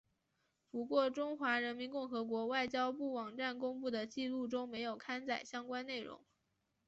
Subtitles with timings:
[0.71, 6.19] 不过中华人民共和国外交部网站公布的记录中没有刊载相关内容。